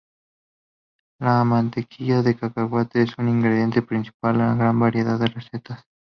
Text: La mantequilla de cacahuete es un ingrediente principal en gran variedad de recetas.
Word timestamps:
La 1.19 1.43
mantequilla 1.43 2.23
de 2.23 2.35
cacahuete 2.35 3.03
es 3.03 3.13
un 3.19 3.29
ingrediente 3.29 3.83
principal 3.83 4.41
en 4.41 4.57
gran 4.57 4.79
variedad 4.79 5.19
de 5.19 5.27
recetas. 5.27 5.83